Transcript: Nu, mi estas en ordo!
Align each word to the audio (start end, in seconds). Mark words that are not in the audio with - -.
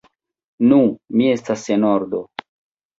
Nu, 0.71 0.79
mi 1.21 1.29
estas 1.37 1.69
en 1.79 1.89
ordo! 1.95 2.27